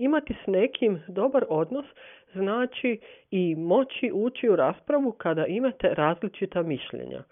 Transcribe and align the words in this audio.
Imati 0.00 0.34
s 0.44 0.46
nekim 0.46 1.02
dobar 1.08 1.44
odnos 1.48 1.86
znači 2.32 3.00
i 3.30 3.54
moći 3.56 4.10
ući 4.14 4.48
u 4.48 4.56
raspravu 4.56 5.12
kada 5.12 5.46
imate 5.46 5.94
različita 5.94 6.62
mišljenja. 6.62 7.22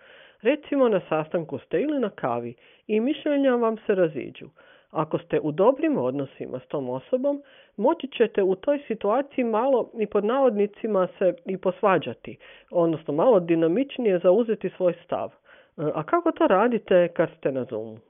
Recimo 0.42 0.88
na 0.88 1.00
sastanku 1.08 1.58
ste 1.58 1.80
ili 1.80 1.98
na 2.00 2.10
kavi 2.10 2.54
i 2.86 3.00
mišljenja 3.00 3.54
vam 3.54 3.76
se 3.86 3.94
raziđu. 3.94 4.48
Ako 4.90 5.18
ste 5.18 5.40
u 5.40 5.52
dobrim 5.52 5.98
odnosima 5.98 6.60
s 6.60 6.66
tom 6.68 6.88
osobom, 6.88 7.42
moći 7.76 8.08
ćete 8.08 8.42
u 8.42 8.54
toj 8.54 8.78
situaciji 8.86 9.44
malo 9.44 9.90
i 9.98 10.06
pod 10.06 10.24
navodnicima 10.24 11.08
se 11.18 11.34
i 11.46 11.56
posvađati, 11.56 12.36
odnosno 12.70 13.14
malo 13.14 13.40
dinamičnije 13.40 14.18
zauzeti 14.18 14.70
svoj 14.76 14.94
stav. 15.04 15.32
A 15.76 16.02
kako 16.02 16.32
to 16.32 16.46
radite 16.46 17.08
kad 17.08 17.28
ste 17.38 17.52
na 17.52 17.64
Zoomu? 17.64 18.07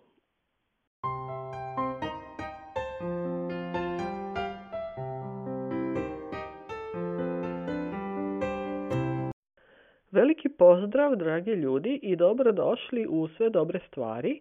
Veliki 10.10 10.48
pozdrav, 10.48 11.16
dragi 11.16 11.50
ljudi, 11.50 12.00
i 12.02 12.16
dobrodošli 12.16 13.06
u 13.08 13.28
sve 13.28 13.50
dobre 13.50 13.80
stvari. 13.88 14.40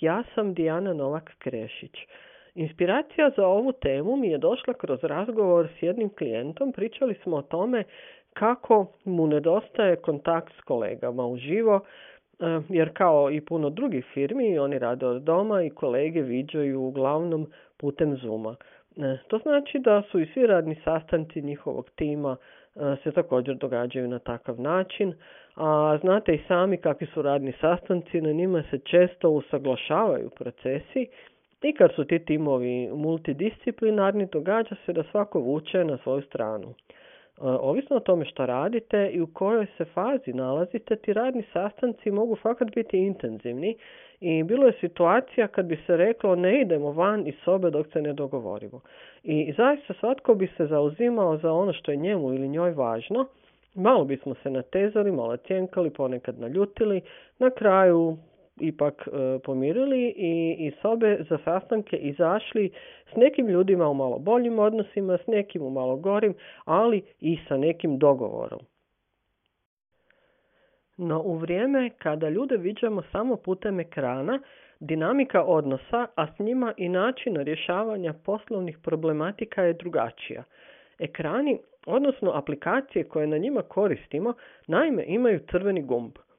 Ja 0.00 0.22
sam 0.34 0.54
Dijana 0.54 0.94
Novak-Krešić. 0.94 2.06
Inspiracija 2.54 3.30
za 3.36 3.46
ovu 3.46 3.72
temu 3.72 4.16
mi 4.16 4.28
je 4.28 4.38
došla 4.38 4.74
kroz 4.74 5.04
razgovor 5.04 5.68
s 5.78 5.82
jednim 5.82 6.08
klijentom. 6.08 6.72
Pričali 6.72 7.14
smo 7.22 7.36
o 7.36 7.42
tome 7.42 7.84
kako 8.32 8.86
mu 9.04 9.26
nedostaje 9.26 9.96
kontakt 9.96 10.52
s 10.58 10.60
kolegama 10.60 11.26
uživo, 11.26 11.80
eh, 12.40 12.60
jer 12.68 12.90
kao 12.94 13.30
i 13.30 13.40
puno 13.40 13.70
drugih 13.70 14.04
firmi, 14.14 14.58
oni 14.58 14.78
rade 14.78 15.06
od 15.06 15.22
doma 15.22 15.62
i 15.62 15.70
kolege 15.70 16.22
viđaju 16.22 16.80
uglavnom 16.80 17.46
putem 17.76 18.16
Zuma. 18.16 18.56
Eh, 18.96 19.18
to 19.28 19.38
znači 19.38 19.78
da 19.78 20.02
su 20.02 20.20
i 20.20 20.26
svi 20.26 20.46
radni 20.46 20.76
sastanci 20.84 21.42
njihovog 21.42 21.90
tima 21.96 22.36
E, 22.36 22.59
se 23.02 23.12
također 23.12 23.56
događaju 23.56 24.08
na 24.08 24.18
takav 24.18 24.60
način. 24.60 25.14
A 25.56 25.98
znate 26.00 26.34
i 26.34 26.42
sami 26.48 26.76
kakvi 26.76 27.06
su 27.06 27.22
radni 27.22 27.52
sastanci, 27.60 28.20
na 28.20 28.32
njima 28.32 28.62
se 28.70 28.78
često 28.78 29.30
usaglašavaju 29.30 30.30
procesi 30.30 31.08
i 31.62 31.72
kad 31.74 31.90
su 31.94 32.04
ti 32.04 32.24
timovi 32.24 32.88
multidisciplinarni, 32.94 34.26
događa 34.32 34.74
se 34.86 34.92
da 34.92 35.02
svako 35.10 35.40
vuče 35.40 35.84
na 35.84 35.98
svoju 35.98 36.22
stranu. 36.22 36.68
E, 36.68 36.72
ovisno 37.42 37.96
o 37.96 38.00
tome 38.00 38.24
što 38.24 38.46
radite 38.46 39.10
i 39.12 39.20
u 39.20 39.26
kojoj 39.26 39.66
se 39.76 39.84
fazi 39.84 40.32
nalazite, 40.32 40.96
ti 40.96 41.12
radni 41.12 41.44
sastanci 41.52 42.10
mogu 42.10 42.36
fakat 42.36 42.74
biti 42.74 42.98
intenzivni 42.98 43.76
i 44.20 44.42
bilo 44.42 44.66
je 44.66 44.72
situacija 44.80 45.48
kad 45.48 45.66
bi 45.66 45.78
se 45.86 45.96
reklo 45.96 46.36
ne 46.36 46.60
idemo 46.60 46.92
van 46.92 47.26
iz 47.26 47.34
sobe 47.44 47.70
dok 47.70 47.86
se 47.92 48.02
ne 48.02 48.12
dogovorimo. 48.12 48.80
I 49.22 49.52
zaista 49.56 49.94
svatko 50.00 50.34
bi 50.34 50.48
se 50.56 50.66
zauzimao 50.66 51.36
za 51.36 51.52
ono 51.52 51.72
što 51.72 51.90
je 51.90 51.96
njemu 51.96 52.34
ili 52.34 52.48
njoj 52.48 52.70
važno. 52.70 53.26
Malo 53.74 54.04
bismo 54.04 54.34
se 54.42 54.50
natezali, 54.50 55.12
malo 55.12 55.36
cjenkali, 55.36 55.90
ponekad 55.90 56.40
naljutili. 56.40 57.00
Na 57.38 57.50
kraju 57.50 58.16
ipak 58.60 59.08
e, 59.08 59.38
pomirili 59.38 60.14
i 60.16 60.56
iz 60.58 60.72
sobe 60.82 61.18
za 61.30 61.38
sastanke 61.44 61.96
izašli 61.96 62.70
s 63.12 63.16
nekim 63.16 63.48
ljudima 63.48 63.88
u 63.88 63.94
malo 63.94 64.18
boljim 64.18 64.58
odnosima, 64.58 65.18
s 65.24 65.26
nekim 65.26 65.62
u 65.62 65.70
malo 65.70 65.96
gorim, 65.96 66.34
ali 66.64 67.02
i 67.20 67.38
sa 67.48 67.56
nekim 67.56 67.98
dogovorom. 67.98 68.60
No 71.02 71.22
u 71.22 71.36
vrijeme 71.36 71.90
kada 71.98 72.28
ljude 72.28 72.56
viđamo 72.56 73.02
samo 73.12 73.36
putem 73.36 73.80
ekrana, 73.80 74.40
dinamika 74.80 75.42
odnosa, 75.44 76.06
a 76.14 76.26
s 76.26 76.38
njima 76.38 76.74
i 76.76 76.88
način 76.88 77.36
rješavanja 77.36 78.12
poslovnih 78.24 78.78
problematika 78.78 79.62
je 79.62 79.72
drugačija. 79.72 80.44
Ekrani, 80.98 81.58
odnosno 81.86 82.30
aplikacije 82.30 83.04
koje 83.04 83.26
na 83.26 83.38
njima 83.38 83.62
koristimo, 83.62 84.34
naime 84.66 85.04
imaju 85.06 85.40
crveni 85.50 85.82
gumb– 85.82 86.12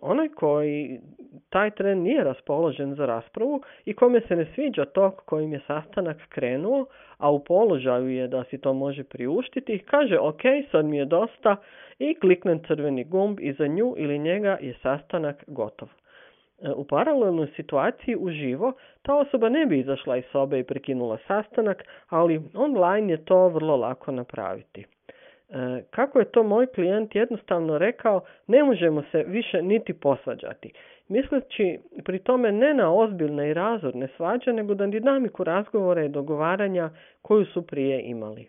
onaj 0.00 0.28
koji 0.28 1.00
taj 1.48 1.70
tren 1.70 2.02
nije 2.02 2.24
raspoložen 2.24 2.94
za 2.94 3.06
raspravu 3.06 3.62
i 3.84 3.94
kome 3.94 4.20
se 4.20 4.36
ne 4.36 4.46
sviđa 4.54 4.84
to 4.84 5.10
kojim 5.10 5.52
je 5.52 5.60
sastanak 5.66 6.16
krenuo, 6.28 6.86
a 7.18 7.30
u 7.30 7.44
položaju 7.44 8.08
je 8.08 8.28
da 8.28 8.44
si 8.44 8.58
to 8.58 8.72
može 8.72 9.04
priuštiti, 9.04 9.78
kaže 9.78 10.18
ok, 10.18 10.42
sad 10.70 10.84
mi 10.84 10.96
je 10.96 11.04
dosta 11.04 11.56
i 11.98 12.14
kliknem 12.14 12.62
crveni 12.66 13.04
gumb 13.04 13.40
i 13.40 13.52
za 13.52 13.66
nju 13.66 13.94
ili 13.96 14.18
njega 14.18 14.58
je 14.60 14.74
sastanak 14.82 15.44
gotov. 15.46 15.88
E, 16.62 16.70
u 16.70 16.84
paralelnoj 16.84 17.46
situaciji 17.56 18.16
uživo 18.18 18.72
ta 19.02 19.14
osoba 19.14 19.48
ne 19.48 19.66
bi 19.66 19.78
izašla 19.78 20.16
iz 20.16 20.24
sobe 20.32 20.58
i 20.58 20.64
prekinula 20.64 21.18
sastanak, 21.26 21.84
ali 22.08 22.42
online 22.54 23.12
je 23.12 23.24
to 23.24 23.48
vrlo 23.48 23.76
lako 23.76 24.12
napraviti. 24.12 24.95
E, 25.48 25.82
kako 25.90 26.18
je 26.18 26.24
to 26.24 26.42
moj 26.42 26.66
klijent 26.66 27.14
jednostavno 27.14 27.78
rekao, 27.78 28.20
ne 28.46 28.64
možemo 28.64 29.02
se 29.02 29.24
više 29.26 29.62
niti 29.62 29.94
posvađati. 29.94 30.72
Misleći 31.08 31.78
pri 32.04 32.18
tome 32.18 32.52
ne 32.52 32.74
na 32.74 32.92
ozbiljne 32.94 33.50
i 33.50 33.54
razorne 33.54 34.08
svađe, 34.16 34.52
nego 34.52 34.74
na 34.74 34.86
dinamiku 34.86 35.44
razgovora 35.44 36.04
i 36.04 36.08
dogovaranja 36.08 36.90
koju 37.22 37.44
su 37.44 37.66
prije 37.66 38.02
imali. 38.02 38.48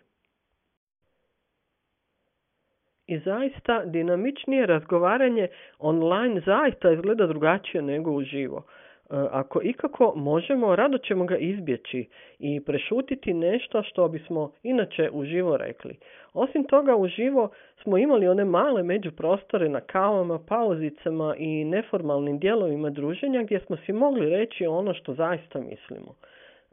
I 3.06 3.18
zaista 3.18 3.84
dinamičnije 3.84 4.66
razgovaranje 4.66 5.48
online 5.78 6.40
zaista 6.40 6.90
izgleda 6.90 7.26
drugačije 7.26 7.82
nego 7.82 8.10
uživo. 8.10 8.64
E, 9.10 9.14
ako 9.30 9.60
ikako 9.62 10.12
možemo, 10.16 10.76
rado 10.76 10.98
ćemo 10.98 11.24
ga 11.24 11.36
izbjeći 11.36 12.08
i 12.38 12.60
prešutiti 12.60 13.34
nešto 13.34 13.82
što 13.82 14.08
bismo 14.08 14.52
inače 14.62 15.10
uživo 15.12 15.56
rekli. 15.56 15.96
Osim 16.34 16.64
toga, 16.64 16.96
uživo 16.96 17.50
smo 17.82 17.98
imali 17.98 18.28
one 18.28 18.44
male 18.44 18.82
međuprostore 18.82 19.68
na 19.68 19.80
kavama, 19.80 20.38
pauzicama 20.38 21.34
i 21.38 21.64
neformalnim 21.64 22.38
dijelovima 22.38 22.90
druženja 22.90 23.42
gdje 23.42 23.60
smo 23.60 23.76
si 23.76 23.92
mogli 23.92 24.30
reći 24.30 24.66
ono 24.66 24.94
što 24.94 25.14
zaista 25.14 25.60
mislimo. 25.60 26.14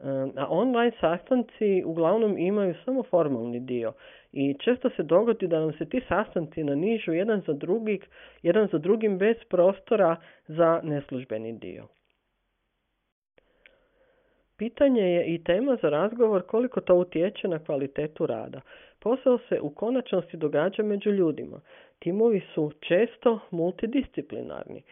E, 0.00 0.04
a 0.36 0.46
online 0.48 0.92
sastanci 1.00 1.82
uglavnom 1.84 2.38
imaju 2.38 2.74
samo 2.84 3.02
formalni 3.02 3.60
dio 3.60 3.92
i 4.32 4.54
često 4.54 4.90
se 4.90 5.02
dogodi 5.02 5.46
da 5.46 5.60
nam 5.60 5.72
se 5.72 5.88
ti 5.88 6.00
sastanci 6.08 6.64
nanižu 6.64 7.12
jedan 7.12 7.42
za 7.46 7.52
drugim, 7.52 8.00
jedan 8.42 8.68
za 8.72 8.78
drugim 8.78 9.18
bez 9.18 9.36
prostora 9.48 10.16
za 10.48 10.80
neslužbeni 10.82 11.52
dio. 11.52 11.95
Pitanje 14.58 15.02
je 15.02 15.34
i 15.34 15.44
tema 15.44 15.76
za 15.82 15.88
razgovor 15.88 16.42
koliko 16.42 16.80
to 16.80 16.94
utječe 16.94 17.48
na 17.48 17.58
kvalitetu 17.58 18.26
rada. 18.26 18.60
Posao 19.00 19.38
se 19.38 19.60
u 19.60 19.70
konačnosti 19.70 20.36
događa 20.36 20.82
među 20.82 21.10
ljudima. 21.10 21.60
Timovi 21.98 22.42
su 22.54 22.72
često 22.80 23.38
multidisciplinarni. 23.50 24.82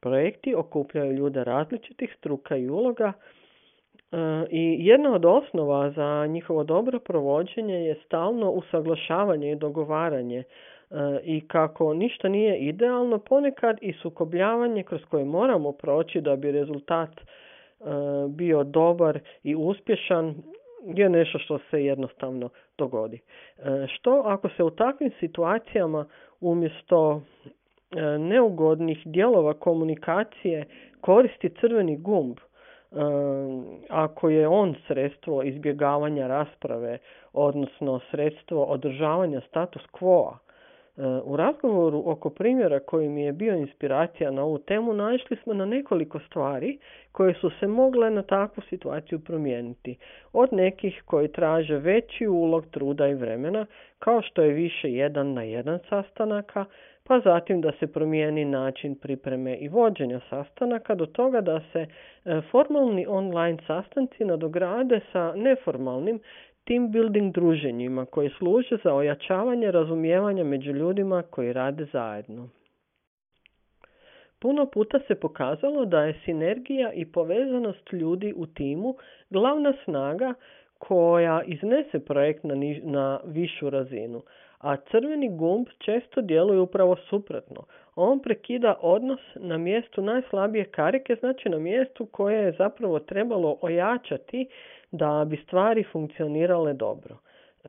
Projekti 0.00 0.54
okupljaju 0.54 1.12
ljude 1.12 1.44
različitih 1.44 2.14
struka 2.18 2.56
i 2.56 2.68
uloga 2.68 3.12
e, 3.12 4.16
i 4.50 4.76
jedna 4.86 5.14
od 5.14 5.24
osnova 5.24 5.90
za 5.90 6.26
njihovo 6.26 6.64
dobro 6.64 6.98
provođenje 6.98 7.74
je 7.74 8.00
stalno 8.04 8.50
usaglašavanje 8.50 9.52
i 9.52 9.56
dogovaranje 9.56 10.38
e, 10.38 10.44
i 11.24 11.48
kako 11.48 11.94
ništa 11.94 12.28
nije 12.28 12.58
idealno, 12.58 13.18
ponekad 13.18 13.78
i 13.80 13.92
sukobljavanje 13.92 14.82
kroz 14.82 15.04
koje 15.04 15.24
moramo 15.24 15.72
proći 15.72 16.20
da 16.20 16.36
bi 16.36 16.52
rezultat 16.52 17.10
bio 18.28 18.64
dobar 18.64 19.20
i 19.42 19.54
uspješan 19.54 20.34
je 20.86 21.08
nešto 21.08 21.38
što 21.38 21.58
se 21.70 21.84
jednostavno 21.84 22.48
dogodi. 22.78 23.16
E, 23.16 23.86
što 23.88 24.22
ako 24.24 24.48
se 24.48 24.62
u 24.62 24.70
takvim 24.70 25.10
situacijama 25.20 26.06
umjesto 26.40 27.22
e, 27.90 28.18
neugodnih 28.18 28.98
dijelova 29.04 29.54
komunikacije 29.54 30.64
koristi 31.00 31.50
crveni 31.60 31.96
gumb, 31.96 32.36
ako 33.88 34.28
je 34.28 34.48
on 34.48 34.74
sredstvo 34.86 35.42
izbjegavanja 35.42 36.26
rasprave, 36.26 36.98
odnosno 37.32 38.00
sredstvo 38.10 38.64
održavanja 38.64 39.40
status 39.40 39.82
quo 39.92 40.36
u 41.24 41.36
razgovoru 41.36 42.02
oko 42.06 42.30
primjera 42.30 42.80
koji 42.80 43.08
mi 43.08 43.22
je 43.22 43.32
bio 43.32 43.54
inspiracija 43.54 44.30
na 44.30 44.42
ovu 44.42 44.58
temu 44.58 44.92
naišli 44.92 45.36
smo 45.42 45.54
na 45.54 45.66
nekoliko 45.66 46.20
stvari 46.20 46.78
koje 47.12 47.34
su 47.34 47.50
se 47.60 47.66
mogle 47.66 48.10
na 48.10 48.22
takvu 48.22 48.62
situaciju 48.68 49.20
promijeniti. 49.20 49.98
Od 50.32 50.52
nekih 50.52 51.02
koji 51.06 51.32
traže 51.32 51.76
veći 51.78 52.26
ulog 52.26 52.66
truda 52.66 53.08
i 53.08 53.14
vremena, 53.14 53.66
kao 53.98 54.22
što 54.22 54.42
je 54.42 54.52
više 54.52 54.92
jedan 54.92 55.32
na 55.32 55.42
jedan 55.42 55.78
sastanaka, 55.88 56.64
pa 57.04 57.20
zatim 57.20 57.60
da 57.60 57.72
se 57.72 57.86
promijeni 57.86 58.44
način 58.44 58.94
pripreme 58.94 59.56
i 59.56 59.68
vođenja 59.68 60.20
sastanaka 60.30 60.94
do 60.94 61.06
toga 61.06 61.40
da 61.40 61.60
se 61.72 61.86
e, 62.24 62.40
formalni 62.50 63.06
online 63.08 63.58
sastanci 63.66 64.24
nadograde 64.24 65.00
sa 65.12 65.32
neformalnim 65.36 66.20
team 66.66 66.92
building 66.92 67.34
druženjima 67.34 68.06
koji 68.06 68.30
služe 68.38 68.76
za 68.84 68.94
ojačavanje 68.94 69.70
razumijevanja 69.70 70.44
među 70.44 70.70
ljudima 70.70 71.22
koji 71.22 71.52
rade 71.52 71.86
zajedno. 71.92 72.48
Puno 74.38 74.66
puta 74.66 74.98
se 75.08 75.14
pokazalo 75.14 75.84
da 75.84 76.02
je 76.02 76.20
sinergija 76.24 76.92
i 76.92 77.12
povezanost 77.12 77.92
ljudi 77.92 78.34
u 78.36 78.46
timu 78.46 78.96
glavna 79.30 79.72
snaga 79.84 80.34
koja 80.78 81.42
iznese 81.42 82.04
projekt 82.04 82.44
na, 82.44 82.54
na 82.82 83.20
višu 83.24 83.70
razinu, 83.70 84.22
a 84.58 84.76
crveni 84.76 85.36
gumb 85.36 85.66
često 85.78 86.20
djeluje 86.20 86.60
upravo 86.60 86.96
suprotno. 86.96 87.64
On 87.94 88.20
prekida 88.20 88.78
odnos 88.80 89.20
na 89.34 89.58
mjestu 89.58 90.02
najslabije 90.02 90.64
karike, 90.64 91.16
znači 91.20 91.48
na 91.48 91.58
mjestu 91.58 92.06
koje 92.06 92.44
je 92.44 92.54
zapravo 92.58 92.98
trebalo 92.98 93.58
ojačati 93.60 94.48
da 94.96 95.24
bi 95.24 95.36
stvari 95.36 95.84
funkcionirale 95.92 96.72
dobro. 96.72 97.16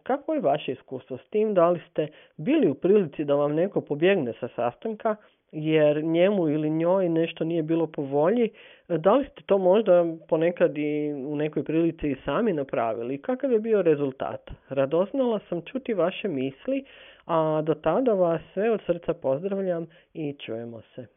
Kako 0.03 0.33
je 0.33 0.41
vaše 0.41 0.71
iskustvo 0.71 1.18
s 1.18 1.29
tim? 1.29 1.53
Da 1.53 1.69
li 1.69 1.81
ste 1.91 2.07
bili 2.38 2.69
u 2.69 2.74
prilici 2.74 3.24
da 3.24 3.35
vam 3.35 3.56
neko 3.56 3.81
pobjegne 3.81 4.33
sa 4.39 4.47
sastanka 4.56 5.15
jer 5.51 6.03
njemu 6.03 6.50
ili 6.50 6.69
njoj 6.69 7.09
nešto 7.09 7.44
nije 7.44 7.63
bilo 7.63 7.88
po 7.88 8.01
volji? 8.01 8.50
Da 8.88 9.13
li 9.13 9.25
ste 9.25 9.41
to 9.45 9.57
možda 9.57 10.06
ponekad 10.27 10.77
i 10.77 11.13
u 11.27 11.35
nekoj 11.35 11.63
prilici 11.63 12.07
i 12.07 12.15
sami 12.25 12.53
napravili? 12.53 13.21
Kakav 13.21 13.51
je 13.51 13.59
bio 13.59 13.81
rezultat? 13.81 14.51
Radoznala 14.69 15.39
sam 15.50 15.62
čuti 15.62 15.94
vaše 15.94 16.27
misli, 16.27 16.85
a 17.25 17.62
do 17.65 17.74
tada 17.74 18.13
vas 18.13 18.41
sve 18.53 18.71
od 18.71 18.81
srca 18.85 19.13
pozdravljam 19.13 19.88
i 20.13 20.35
čujemo 20.45 20.81
se. 20.95 21.16